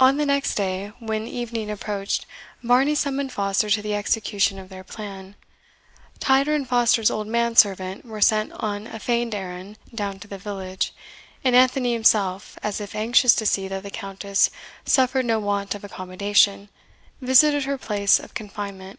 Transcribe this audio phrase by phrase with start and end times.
[0.00, 2.26] On the next day, when evening approached,
[2.64, 5.36] Varney summoned Foster to the execution of their plan.
[6.18, 10.36] Tider and Foster's old man servant were sent on a feigned errand down to the
[10.36, 10.92] village,
[11.44, 14.50] and Anthony himself, as if anxious to see that the Countess
[14.84, 16.68] suffered no want of accommodation,
[17.20, 18.98] visited her place of confinement.